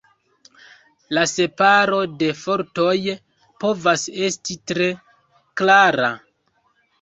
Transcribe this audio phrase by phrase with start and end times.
[1.17, 2.95] La separo de fortoj
[3.65, 4.89] povas esti tre
[5.63, 6.11] klara.